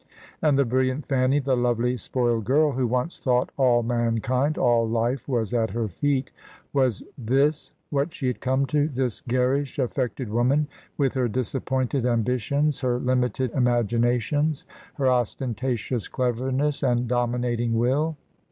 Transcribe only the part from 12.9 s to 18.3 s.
limited imaginations, her ostentatious cleverness, and dominating will?